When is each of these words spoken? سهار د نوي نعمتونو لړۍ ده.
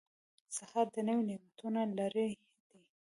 سهار 0.55 0.85
د 0.95 0.97
نوي 1.07 1.23
نعمتونو 1.29 1.81
لړۍ 1.99 2.29
ده. 2.69 2.79